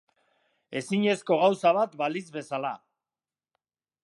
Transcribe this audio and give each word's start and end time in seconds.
Ezinezko 0.81 1.37
gauza 1.43 1.75
bat 1.79 1.95
balitz 2.03 2.27
bezala. 2.39 2.73